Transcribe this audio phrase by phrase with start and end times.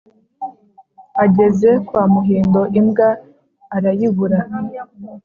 [1.23, 3.07] Ageze kwa Muhindo imbwa
[3.75, 4.39] arayibura